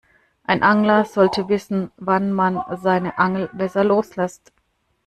[0.45, 4.51] Ein Angler sollte wissen, wann man seine Angel besser loslässt.